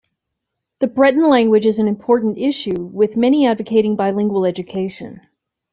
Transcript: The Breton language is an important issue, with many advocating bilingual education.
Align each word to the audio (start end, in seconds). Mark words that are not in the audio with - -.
The 0.79 0.87
Breton 0.87 1.29
language 1.29 1.67
is 1.67 1.77
an 1.77 1.87
important 1.87 2.39
issue, 2.39 2.85
with 2.85 3.15
many 3.15 3.45
advocating 3.45 3.95
bilingual 3.95 4.47
education. 4.47 5.21